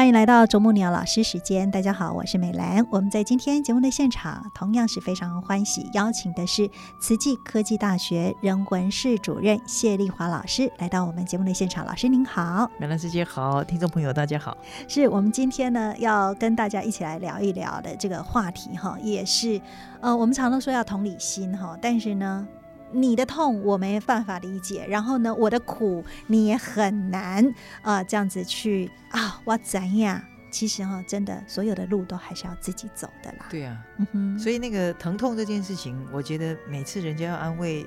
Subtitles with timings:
[0.00, 2.82] 欢迎来到啄木鸟老师时间，大家好，我是美兰。
[2.90, 11.84] 我们在今天节目的现场，同样是非常欢喜，邀请的是慈济科技大学人文室主任谢丽华老师来到我们节目的现场。
[11.84, 14.56] 老师您好，美兰师姐好，听众朋友大家好。
[14.88, 19.60] 是我们今天呢要跟大家一起来聊一聊的这个话题哈，也是
[20.00, 22.48] 呃，我们常常说要同理心哈，但是呢。
[22.92, 30.20] 你的痛我没办法理解，然后呢，我的苦你也很难啊，这样子去啊，我怎样？
[30.50, 33.46] 其实哈，真的所有的路都还是要自己走的啦。
[33.50, 37.86] 对啊，嗯哼，所以那个疼痛这件事情，我觉得每次人家要安慰。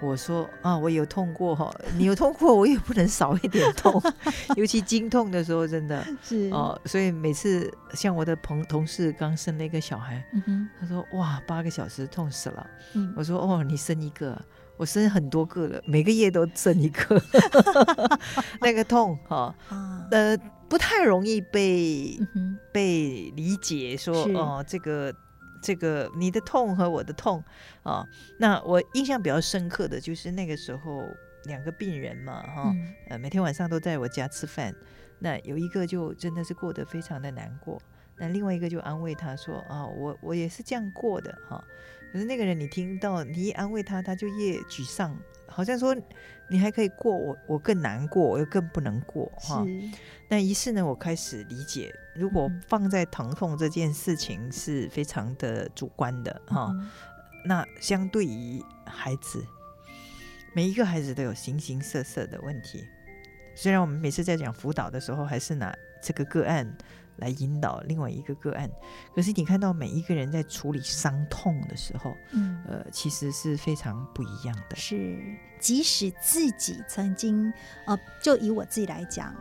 [0.00, 4.00] 我说啊，我有痛过哈， 你有痛过，我也不能少一点痛，
[4.56, 6.80] 尤其经痛的时候，真的是哦。
[6.84, 10.24] 所以每次像我的朋同事刚生了一个小孩，
[10.80, 12.66] 他说哇，八个小时痛死了。
[13.16, 14.40] 我说哦，你生一个，
[14.76, 17.20] 我生很多个了，每个月都生一个，
[18.62, 19.52] 那个痛哈，
[20.12, 20.36] 呃，
[20.68, 22.18] 不太容易被
[22.72, 25.14] 被理解，说哦这个。
[25.60, 27.42] 这个你的痛和我的痛
[27.82, 28.06] 啊，
[28.38, 31.04] 那我印象比较深刻的就是那个时候
[31.46, 32.72] 两个病人嘛，哈，
[33.08, 34.72] 呃，每天晚上都在我家吃饭，
[35.18, 37.82] 那有一个就真的是过得非常的难过，
[38.18, 41.62] 那另外一个就安慰他说啊，我我也是这样过的哈，
[42.12, 45.96] 可是那个人你听到你一安慰他，他就越沮丧，好像说
[46.48, 49.64] 你还可以过，我我更难过，我又更不能过哈。
[50.28, 51.92] 那于是呢，我开始理解。
[52.14, 56.70] 如果放在疼痛这件事情是非常的主观的哈，
[57.44, 59.44] 那相对于孩子，
[60.54, 62.84] 每一个孩子都有形形色色的问题。
[63.54, 66.76] 虽然我们每次在讲辅导的时候，还是拿这个个案
[67.18, 68.70] 来引导另外一个个案，
[69.14, 74.76] 可是你看到每一个人在处理伤痛的时候，嗯，呃，其实是非常不一样的。
[74.76, 75.18] 是，
[75.60, 77.52] 即使自己曾经，
[77.86, 79.34] 呃，就以我自己来讲。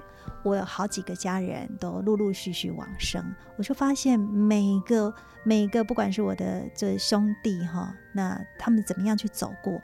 [0.44, 3.24] 我有好几个家人都陆陆续续往生，
[3.58, 5.14] 我就发现每个
[5.44, 9.82] 每个不管是我的这兄弟哈，那他们怎么样去走过，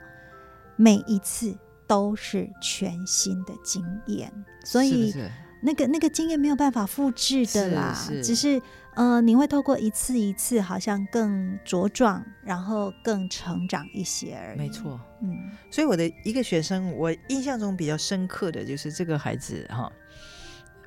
[0.76, 1.56] 每一次
[1.86, 4.30] 都是全新的经验，
[4.64, 5.14] 所以
[5.64, 8.60] 那个那个经验没有办法复制的啦，只是
[8.94, 14.58] 呃你会透过一次一次，好像更茁壮，然后更成长一些而已。
[14.58, 19.90] 没错，嗯，所以我的一个学生，我印象中比较深刻的就是这个孩子哈。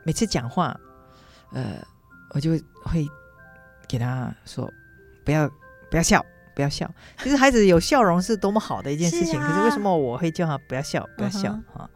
[0.04, 0.80] 每次讲话，
[1.54, 1.84] 呃，
[2.36, 2.52] 我就
[2.84, 3.06] 会
[3.88, 4.72] 给他说
[5.26, 5.50] ：“不要
[5.90, 6.24] 不要笑，
[6.56, 6.90] 不要笑。”
[7.22, 9.40] 其实孩子有笑容是多么好的一件事情。
[9.40, 11.90] 可是为什么我会叫他不要笑，不要笑啊？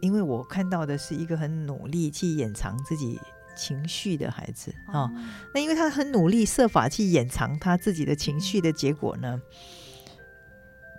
[0.00, 3.20] 因为我看到的是一个很努力去掩藏自己
[3.56, 5.10] 情绪的孩子啊。
[5.54, 9.40] 那因为他很努力设法去掩藏他自己的情绪的结果呢，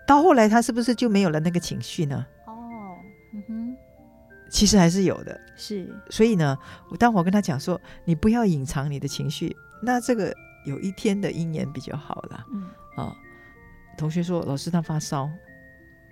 [0.08, 2.26] 到后来他是不是就没有了那个情绪呢？
[2.46, 2.54] 哦，
[3.34, 3.78] 嗯哼。
[4.50, 6.58] 其实还是有的，是，所以呢，
[6.90, 10.36] 我当我跟他讲说，你不要隐藏你的情绪，那这个
[10.66, 12.46] 有一天的姻缘比较好了。
[12.52, 12.68] 嗯，
[12.98, 13.16] 啊，
[13.98, 15.30] 同学说老师他发烧，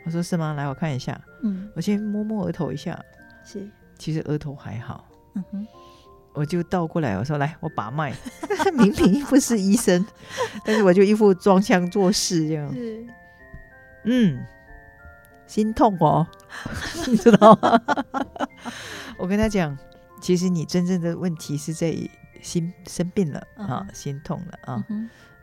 [0.06, 0.54] 我说是吗？
[0.54, 3.00] 来我看一下，嗯，我先摸摸额头一下，
[3.44, 3.68] 是，
[3.98, 5.06] 其实额头还好，
[5.36, 5.68] 嗯哼，
[6.34, 8.14] 我就倒过来我说来我把脉，
[8.78, 10.06] 明明不是医生，
[10.66, 13.06] 但是我就一副装腔作势这样，是，
[14.06, 14.46] 嗯。
[15.48, 16.28] 心痛哦，
[17.10, 17.82] 你知道吗？
[19.18, 19.76] 我跟他讲，
[20.22, 21.92] 其实你真正的问题是在
[22.40, 24.86] 心生病了啊，心痛了啊。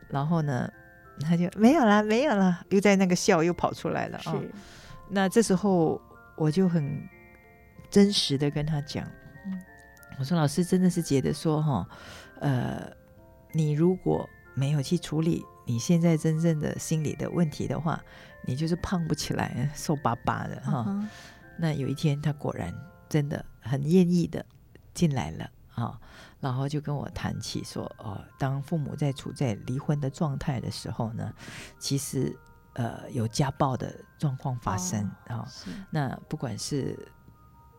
[0.09, 0.71] 然后呢，
[1.21, 4.35] 他就没有了，没有了，又在那个笑又跑出来了啊。
[5.09, 6.01] 那这时候
[6.37, 7.03] 我就很
[7.91, 9.07] 真实的跟他讲，
[10.19, 11.89] 我说老师真的是觉得说哈，
[12.41, 12.91] 呃，
[13.53, 18.01] 你如果没有去处理你现在真正的心理的问题的话。
[18.49, 21.05] 你就是胖不起来，瘦巴巴的哈。
[21.59, 22.73] 那有一天，他果然
[23.09, 24.47] 真的很愿意的
[24.95, 25.99] 进来了啊，
[26.47, 31.33] 然后就跟我谈起说，哦，当父母在处在离婚的状态的时候呢，
[31.79, 32.37] 其实
[32.75, 35.47] 呃有家暴的状况发生啊。
[35.91, 36.97] 那不管是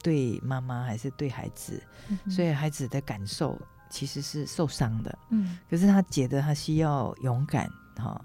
[0.03, 1.81] 对妈妈还是对孩子，
[2.29, 3.57] 所以孩子的感受
[3.89, 5.17] 其实是受伤的。
[5.29, 8.23] 嗯，可是他觉得他需要勇敢哈，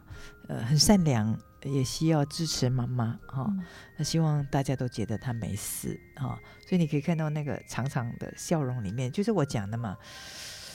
[0.49, 1.39] 呃，很善良。
[1.65, 3.51] 也需要支持妈妈哈。
[3.97, 6.39] 那希望大家都觉得他没事哈。
[6.67, 9.97] 所以你可以看到那个长长的笑容里面，就是我讲的嘛。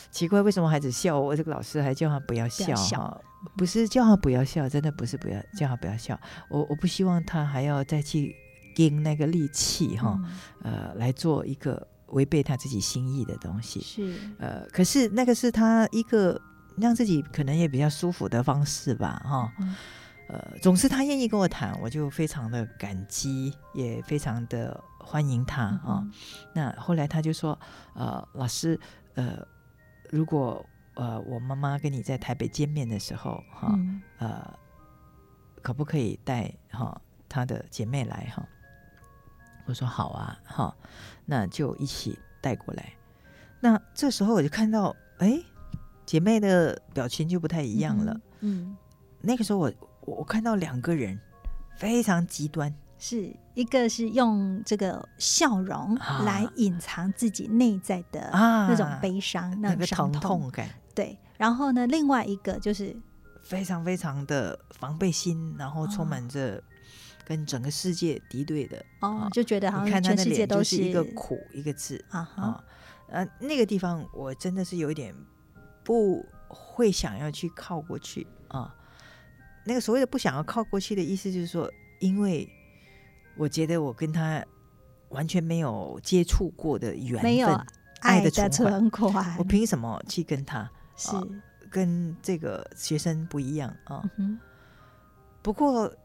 [0.10, 1.20] 奇怪，为什么孩子笑？
[1.20, 3.22] 我这个老师还叫他不要笑哈？
[3.58, 6.20] 不是叫他不要笑，真的不是不要叫他不要笑。
[6.50, 8.34] 我我不希望他还要再去
[8.76, 10.20] 跟那个力气哈，
[10.64, 13.82] 呃，来做一个违背他自己心意的东西。
[13.82, 16.42] 是呃，可是那个是他一个
[16.78, 19.54] 让自己可能也比较舒服的方式吧哈。
[20.28, 26.06] 呃，总是他愿意跟我谈，我就非常的感激，也非常的欢迎他啊。
[26.54, 27.58] 那后来他就说，
[27.94, 28.80] 呃，老师，
[29.16, 29.46] 呃。
[30.10, 33.78] 如果呃，我妈妈跟你在台北见面的时候，哈，
[34.20, 34.58] 呃，
[35.62, 38.48] 可不可以带哈她的姐妹来哈？
[39.66, 40.74] 我说好啊，哈，
[41.26, 42.94] 那就一起带过来。
[43.60, 45.38] 那这时候我就看到，哎，
[46.06, 48.18] 姐妹的表情就不太一样了。
[48.40, 48.78] 嗯，
[49.20, 49.70] 那个时候我
[50.08, 51.20] 我看到两个人
[51.78, 52.74] 非常极端。
[53.00, 55.94] 是一个是用这个笑容
[56.26, 60.68] 来隐藏自己内在的那种悲伤、那个疼痛感。
[60.96, 62.98] 对，然后呢，另外一个就是
[63.44, 66.60] 非常非常的防备心，然后充满着
[67.24, 72.64] 跟整个世界敌对的哦，就觉得好像全世界都是一个苦一个字啊啊。
[73.10, 75.14] 呃，那个地方我真的是有一点
[75.84, 78.74] 不会想要去靠过去啊。
[79.68, 82.48] 那个所谓的不想要靠过去的意思，就是说因为。
[83.40, 84.44] 我觉得我跟他
[85.10, 87.66] 完全没有接触过的缘分，
[88.00, 90.68] 爱的存款，我凭什么去跟他？
[90.96, 91.12] 是
[91.70, 94.04] 跟这个学生不一样啊。
[95.44, 95.96] 不过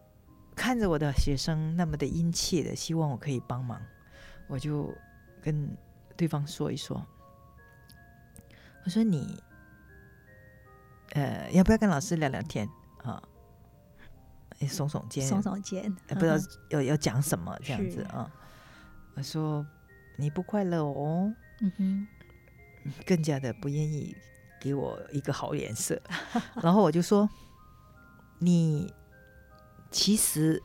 [0.54, 3.80] 看着我的学生那么的殷切的希望我可以帮忙，
[4.46, 4.94] 我就
[5.40, 5.74] 跟
[6.14, 7.02] 对方说一说。
[8.84, 9.42] 我说你，
[11.14, 12.68] 呃，要不要跟老师聊聊天
[13.04, 13.22] 啊？
[14.66, 16.36] 耸耸肩，耸耸肩，不知道
[16.70, 18.30] 要要讲什么这样子啊？
[19.14, 19.66] 我说
[20.16, 21.30] 你不快乐哦，
[21.60, 22.06] 嗯哼，
[23.04, 24.16] 更加的不愿意
[24.60, 26.00] 给我一个好脸色。
[26.62, 27.28] 然后我就说，
[28.38, 28.92] 你
[29.90, 30.62] 其实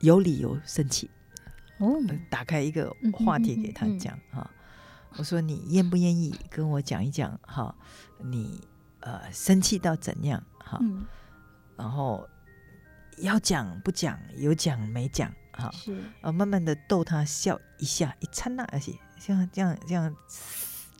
[0.00, 1.10] 有理由生气
[1.78, 1.96] 哦。
[2.28, 2.94] 打开一个
[3.24, 4.50] 话题给他讲哈，
[5.16, 7.74] 我说你愿不愿意跟我讲一讲哈？
[8.18, 8.60] 你
[9.00, 10.78] 呃生气到怎样哈？
[11.76, 12.28] 然后。
[13.20, 20.14] 要讲不讲，有讲没讲，哈，是呃，慢慢的逗他笑一下，一刹那，而且像这样这样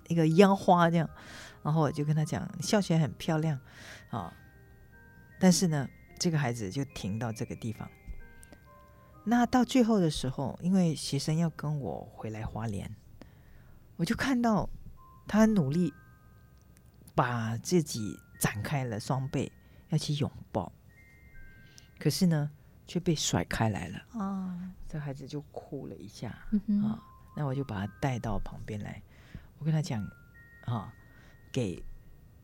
[0.08, 1.08] 一个烟花这样，
[1.62, 3.58] 然后我就跟他讲，笑起来很漂亮
[4.10, 4.32] 啊，
[5.38, 5.88] 但是呢，
[6.18, 7.88] 这个孩子就停到这个地方。
[9.24, 12.90] 那到最后的时候，因为学生要跟我回来花莲，
[13.96, 14.68] 我就看到
[15.26, 15.92] 他努力
[17.14, 19.52] 把自己展开了双臂，
[19.90, 20.72] 要去拥抱。
[21.98, 22.50] 可是呢，
[22.86, 23.98] 却被甩开来了。
[24.12, 24.58] 哦，
[24.88, 26.28] 这孩子就哭了一下。
[26.84, 27.02] 啊，
[27.36, 29.02] 那我就把他带到旁边来，
[29.58, 30.02] 我跟他讲，
[30.64, 30.92] 啊，
[31.50, 31.82] 给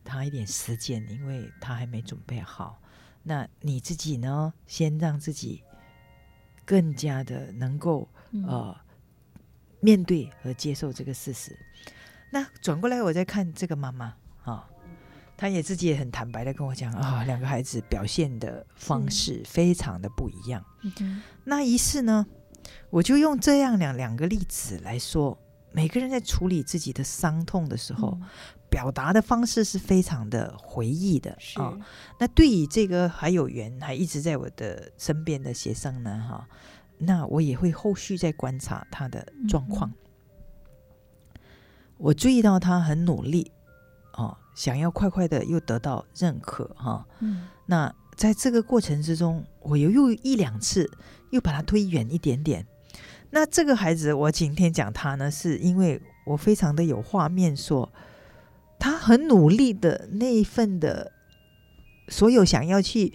[0.03, 2.79] 他一点时间，因为他还没准备好。
[3.23, 5.63] 那你自己呢，先让自己
[6.65, 8.07] 更加的能够
[8.45, 8.75] 呃
[9.79, 11.57] 面对和接受这个事实。
[12.31, 14.69] 那转过来，我再看这个妈妈啊。
[15.37, 20.63] 他也自己也很坦白的跟我讲啊，两个孩子表现的方式非常的不一样。
[21.43, 22.25] 那一次呢，
[22.89, 25.37] 我就用这样两两个例子来说，
[25.73, 28.17] 每个人在处理自己的伤痛的时候，
[28.69, 31.77] 表达的方式是非常的回忆的啊。
[32.17, 36.47] 那对于这个还有缘还一直在我的身边的学生呢，哈，
[36.97, 39.91] 那我也会后续再观察他的状况。
[41.97, 43.51] 我注意到他很努力。
[44.55, 50.89] 哦，想要快快的又得到认可哈，嗯，那在这个过程之中，我又又一两次
[51.31, 52.65] 又把他推远一点点。
[53.31, 57.91] 那这个孩子，我今天讲他呢，是因为我非常的有画面，说
[58.79, 61.11] 他很努力的那一份的
[62.07, 63.13] 所有想要去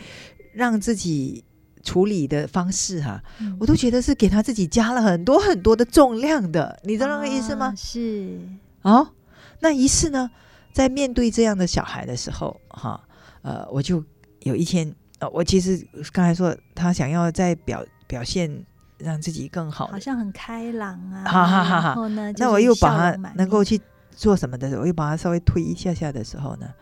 [0.52, 1.42] 让自己
[1.82, 3.22] 处理的方式哈，
[3.58, 7.72] 我都觉得是给他自己加了很多很多的重量的，你知道那个意思吗？
[7.74, 8.38] 是
[8.82, 9.14] 哦，
[9.60, 10.30] 那一次呢？
[10.72, 13.00] 在面对这样的小孩的时候，哈，
[13.42, 14.04] 呃，我就
[14.40, 18.64] 有一天，呃，我其实刚才说他想要在表表现
[18.98, 21.86] 让自己更好，好像很开朗啊，哈哈哈哈。
[21.88, 26.72] 然后呢，那我又把他能够去做什么的时候，我又把他稍微推一下下的时候呢，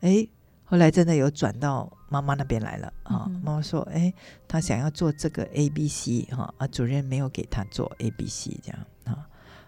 [0.00, 0.26] 哎，
[0.64, 3.26] 后来真的有转到妈妈那边来了啊。
[3.42, 4.12] 妈妈说，哎，
[4.46, 9.26] 他想要做这个 A B C 哈，啊，主任没有给他做 A B C 这样啊。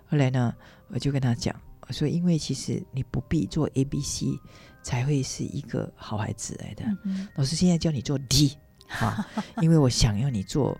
[0.09, 0.55] 后来呢，
[0.89, 1.55] 我就跟他讲。
[1.91, 4.39] 说，因为其实你不必做 A、B、C
[4.83, 6.85] 才会是一个好孩子来的。
[7.35, 8.57] 老师现在教你做 D
[8.89, 9.27] 啊，
[9.61, 10.79] 因为我想要你做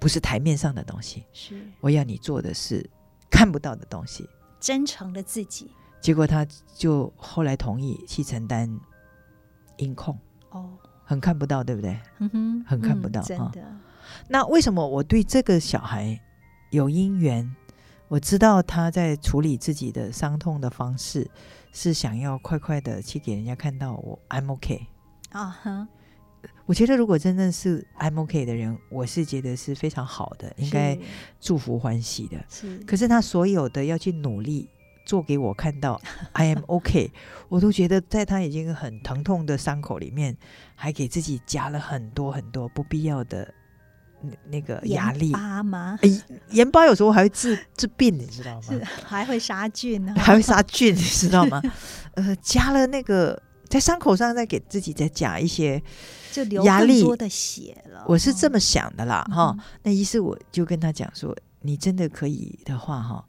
[0.00, 2.88] 不是台面上的东西，是我要你做的是
[3.30, 5.70] 看不到的东西，真诚的自己。
[6.00, 8.68] 结果他就后来同意去承担
[9.76, 10.18] 音控，
[10.50, 10.70] 哦，
[11.04, 11.96] 很看不到，对不对？
[12.18, 13.64] 嗯哼，很看不到，真的。
[14.28, 16.20] 那为什么我对这个小孩
[16.70, 17.48] 有因缘？
[18.12, 21.26] 我知道他在处理自己的伤痛的方式
[21.72, 24.86] 是想要快快的去给人家看到我 I'm OK
[25.30, 25.88] 啊哈。
[26.66, 30.98] 我觉得如果真正是 I'm OK 的人，我是觉得是非常好的，应该
[31.40, 32.36] 祝福欢喜的。
[32.50, 34.68] 是，可是他所有的要去努力
[35.06, 35.98] 做给我看到
[36.34, 37.10] I am OK，
[37.48, 40.36] 我都觉得在他已经很疼痛的伤口里面，
[40.74, 43.54] 还给自己加了很多很多不必要的。
[44.48, 45.32] 那个压力
[45.64, 45.98] 吗？
[46.50, 48.62] 盐巴有时候还会治治病，你知道吗？
[48.62, 51.60] 是还会杀菌呢，还会杀菌， 你知道吗？
[52.14, 55.82] 呃，加了那个在伤口上再给自己再加一些，
[56.30, 58.04] 就流更多的血了。
[58.06, 59.56] 我是这么想的啦，哈。
[59.82, 63.24] 那于是我就跟他讲说，你真的可以的话，哈，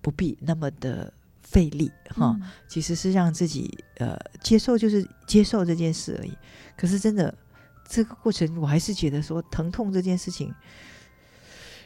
[0.00, 2.36] 不必那么的费力，哈。
[2.68, 6.32] 其实是让自己呃接受，就是接受这件事而已。
[6.76, 7.34] 可是真的。
[7.88, 10.54] 这个过程，我还是觉得说疼痛这件事情，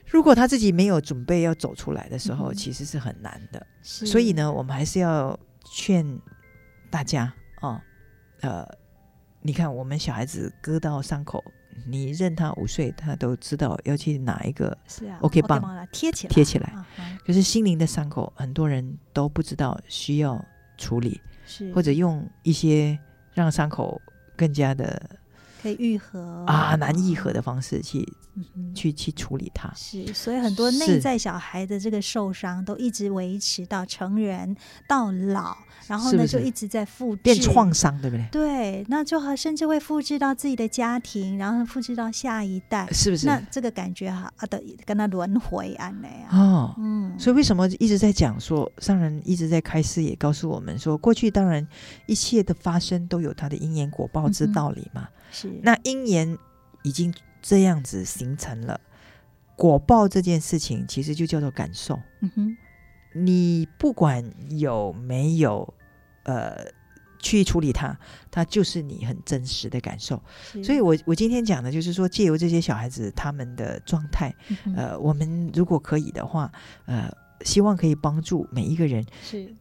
[0.06, 3.66] 如果他自己没有准备要走出来的时候，其实是很难的。
[3.82, 6.06] 所以呢，我们还是要劝
[6.90, 7.82] 大家啊，
[8.42, 8.64] 呃，
[9.42, 11.42] 你看我们小孩子割到伤口，
[11.88, 14.76] 你认他五岁，他都知道要去哪一个
[15.22, 15.60] ，OK 棒
[15.90, 16.72] 贴起来贴起来。
[17.24, 20.40] 可是心灵的伤口，很多人都不知道需要
[20.78, 22.96] 处理，是或者用一些
[23.34, 24.00] 让伤口
[24.36, 25.18] 更加的。
[25.62, 28.06] 可以愈合啊，难愈合的方式去
[28.74, 29.72] 去去处理它。
[29.74, 34.56] 是，所以很多内在小孩的这个受伤都一直维持到成人
[34.88, 38.28] 到老，然后呢就一直在复制变创伤，对不对？
[38.30, 43.26] 对，那就甚至会复制到自己的家庭，然后复制到下一代，是不是？
[43.26, 47.18] 那这个感觉哈啊的跟他轮回啊那样哦，嗯。
[47.18, 51.66] 所以为什么一直在讲说，上人一直在开视野告诉我们说，过去当然
[52.06, 55.08] 一切的发生都有它的因缘果报之道理嘛。
[55.32, 56.36] 是，那因缘
[56.82, 58.80] 已经这样子形成了，
[59.56, 61.98] 果报这件事情其实就叫做感受。
[62.20, 62.56] 嗯哼，
[63.14, 65.74] 你不管有没有
[66.24, 66.66] 呃
[67.18, 67.98] 去处理它，
[68.30, 70.22] 它就是你很真实的感受。
[70.62, 74.34] 所以我我今天讲的就是说，借由这些小孩子他们的状态，
[74.76, 76.50] 呃，我们如果可以的话，
[76.84, 77.10] 呃，
[77.40, 79.54] 希望可以帮助每一个人是。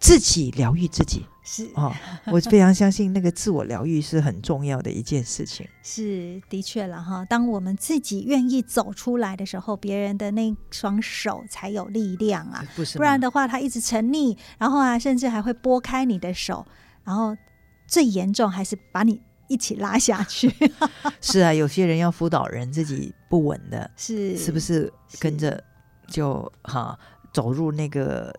[0.00, 1.92] 自己疗愈自己是哦，
[2.26, 5.68] 我非常相信那个自我疗愈是很重要的一件事情。
[5.82, 12.64] 是的确了哈，当我们自己愿意走出来的时候，别人的那双手才有力量啊。
[12.74, 16.66] 不是，不然的话，他一直沉溺，然后啊，甚至还会拨开你的手，
[17.04, 17.36] 然后
[17.86, 20.50] 最严重还是把你一起拉下去。
[21.20, 25.62] 是啊，有些人要辅导人自己不稳的，是是不是跟着
[26.08, 26.98] 就哈
[27.34, 28.34] 走入那个。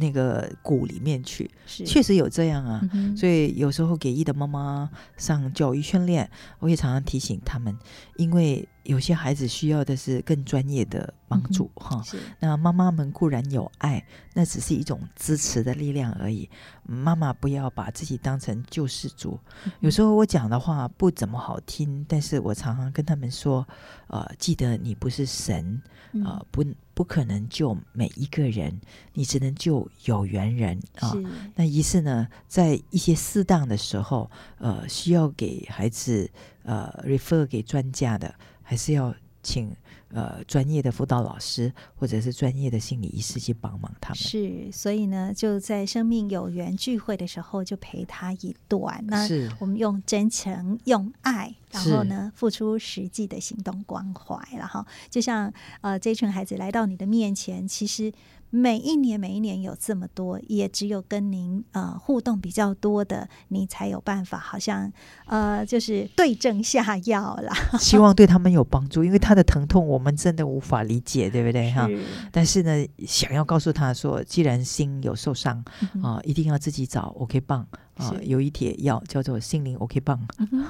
[0.00, 2.80] 那个骨里面去，确实有这样啊。
[3.16, 7.76] 所以有时候给一的妈妈上教育训练，我也常常提醒他们，
[8.16, 12.02] 因为有些孩子需要的是更专业的帮助哈。
[12.40, 16.48] 那妈妈们固然有爱，那只是一种支持的力量而已。
[16.84, 19.38] 妈妈不要把自己当成救世主。
[19.80, 23.66] 有时候我讲的话不怎么好听，但是我常常跟他们说，
[24.08, 25.82] 呃，记得你不是神
[26.24, 26.64] 啊，不。
[26.96, 28.80] 不可能救每一个人，
[29.12, 31.12] 你只能救有缘人啊。
[31.54, 36.30] 那一次呢，在一些适当的时候，呃，需要给孩子
[36.62, 39.14] 呃 refer 给专家的，还是要
[39.46, 39.70] 请。
[40.10, 44.16] 呃，专业的辅导老师或者是专业的心理医师去帮忙他们。
[44.16, 49.04] 是，所以呢，就在生命有缘聚会的时候，就陪他一段。
[49.08, 54.40] 那我们用真诚、用爱，然后呢，付出实际的行动关怀。
[54.56, 58.12] 然后，就像呃，这群孩子来到你的面前，其实。
[58.56, 64.90] 每一年，每一年有这么多，也只有跟您呃互动比较多的，你才有办法，好像
[65.26, 67.54] 呃就是对症下药啦。
[67.78, 71.86] 希望对他们有帮助，因为他的疼痛我们真的无法理解，对不对哈？
[72.32, 75.62] 但是呢，想要告诉他说，既然心有受伤
[76.02, 77.66] 啊，一定要自己找 OK 棒。
[77.96, 80.20] 啊，有一帖药叫做心灵 OK 棒，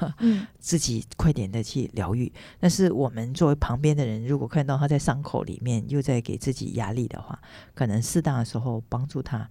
[0.61, 2.33] 自己快点的去疗愈。
[2.61, 7.39] 但是我们作为旁边的人，如果看到他在伤口里面又在给自己压力的话，
[7.75, 9.49] 可能适当的时候帮助他，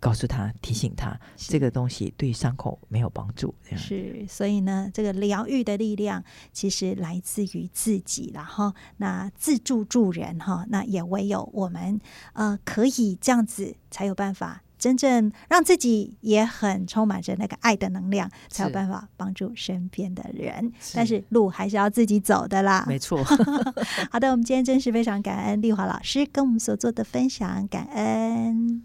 [0.00, 3.54] 告诉他，提醒他，这个东西对伤口没有帮助。
[3.76, 12.00] 是，所以呢，这个疗愈的力量其实来自于自己，然后那自助助人哈，那也唯有我们
[12.32, 14.64] 呃可以这样子才有办法。
[14.82, 20.72] 真正让自己也很充满着那个爱的能量，才有办法帮助身边的人。
[20.92, 22.84] 但是路还是要自己走的啦。
[22.88, 23.22] 没错。
[24.10, 28.82] 好的，我们今天真是非常感恩丽华老师跟我们所做的分享，感恩。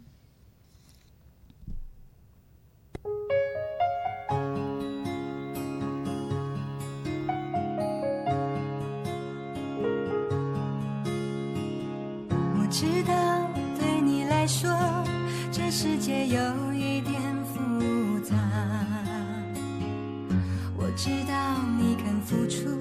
[12.59, 13.36] 我知道
[16.07, 18.33] 界有一点复杂。
[20.77, 21.35] 我知道
[21.77, 22.79] 你肯付出，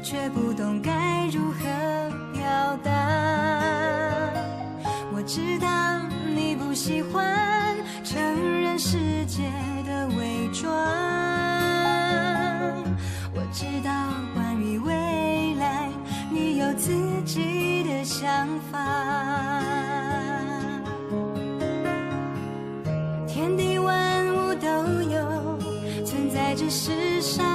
[0.00, 1.58] 却不懂该如何
[2.32, 2.88] 表达。
[5.12, 6.02] 我知道
[6.32, 8.16] 你不喜欢承
[8.62, 9.42] 认世界
[9.84, 10.72] 的伪装。
[13.34, 13.90] 我知道
[14.36, 15.88] 关于未来，
[16.30, 16.92] 你有自
[17.24, 18.78] 己的想法。
[26.72, 27.51] 世上。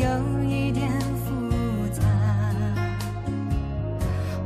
[0.00, 0.88] 有一点
[1.24, 1.50] 复
[1.92, 2.02] 杂。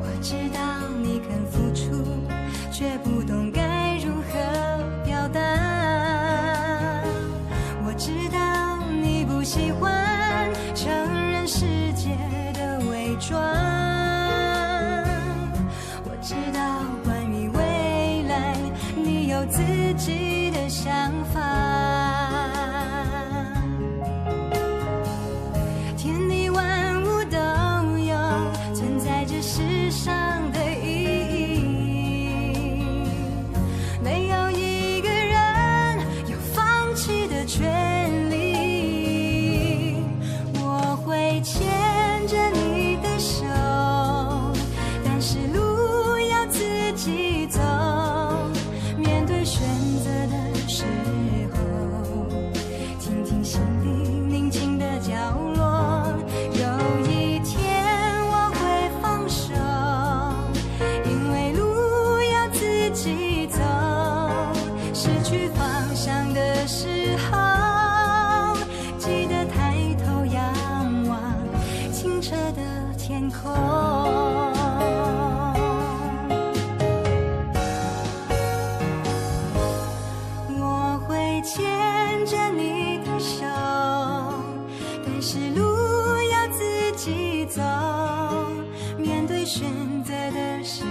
[0.01, 0.59] 我知道
[1.03, 1.93] 你肯付出，
[2.71, 4.33] 却不懂该如何
[5.05, 5.41] 表达。
[7.85, 10.91] 我知道你不喜欢承
[11.31, 12.17] 认世界
[12.55, 13.38] 的伪装。
[16.05, 18.57] 我知道关于未来，
[18.97, 19.62] 你有自
[19.99, 21.91] 己的想法。
[89.55, 89.71] 选
[90.03, 90.83] 择的时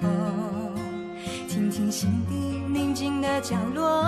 [0.00, 0.08] 候，
[1.48, 2.36] 听听心底
[2.72, 4.04] 宁静的角落。